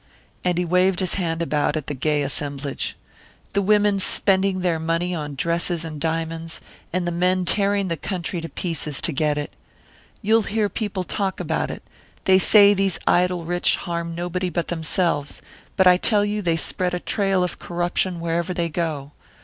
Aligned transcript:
And 0.43 0.57
he 0.57 0.65
waved 0.65 0.99
his 0.99 1.13
hand 1.13 1.43
about 1.43 1.77
at 1.77 1.85
the 1.85 1.93
gay 1.93 2.23
assemblage. 2.23 2.95
"The 3.53 3.61
women 3.61 3.99
spending 3.99 4.61
their 4.61 4.79
money 4.79 5.13
on 5.13 5.35
dresses 5.35 5.85
and 5.85 6.01
diamonds, 6.01 6.59
and 6.91 7.05
the 7.05 7.11
men 7.11 7.45
tearing 7.45 7.87
the 7.87 7.97
country 7.97 8.41
to 8.41 8.49
pieces 8.49 8.99
to 8.99 9.11
get 9.11 9.37
it. 9.37 9.53
You'll 10.23 10.41
hear 10.41 10.69
people 10.69 11.03
talk 11.03 11.39
about 11.39 11.69
it 11.69 11.83
they 12.25 12.39
say 12.39 12.73
these 12.73 12.97
idle 13.05 13.45
rich 13.45 13.75
harm 13.75 14.15
nobody 14.15 14.49
but 14.49 14.69
themselves; 14.69 15.39
but 15.77 15.85
I 15.85 15.97
tell 15.97 16.25
you 16.25 16.41
they 16.41 16.55
spread 16.55 16.95
a 16.95 16.99
trail 16.99 17.43
of 17.43 17.59
corruption 17.59 18.19
wherever 18.19 18.55
they 18.55 18.69
go. 18.69 19.11